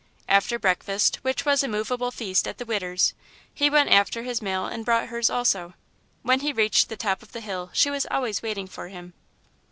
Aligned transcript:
After 0.27 0.57
breakfast, 0.57 1.17
which 1.17 1.45
was 1.45 1.61
a 1.61 1.67
movable 1.67 2.09
feast 2.09 2.47
at 2.47 2.57
the 2.57 2.65
"Widder's," 2.65 3.13
he 3.53 3.69
went 3.69 3.91
after 3.91 4.23
his 4.23 4.41
mail 4.41 4.65
and 4.65 4.83
brought 4.83 5.09
hers 5.09 5.29
also. 5.29 5.75
When 6.23 6.39
he 6.39 6.51
reached 6.51 6.89
the 6.89 6.97
top 6.97 7.21
of 7.21 7.33
the 7.33 7.39
hill, 7.39 7.69
she 7.71 7.91
was 7.91 8.07
always 8.09 8.41
waiting 8.41 8.65
for 8.65 8.87
him. 8.87 9.13